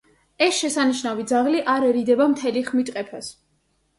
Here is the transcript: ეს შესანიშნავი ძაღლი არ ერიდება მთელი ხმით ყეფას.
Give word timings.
ეს 0.43 0.59
შესანიშნავი 0.61 1.25
ძაღლი 1.33 1.59
არ 1.75 1.85
ერიდება 1.91 2.27
მთელი 2.31 2.63
ხმით 2.71 2.91
ყეფას. 2.97 3.29